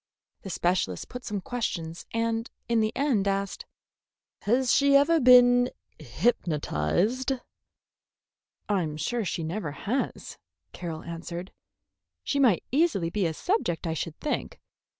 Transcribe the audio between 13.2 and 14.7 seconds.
a subject, I should think.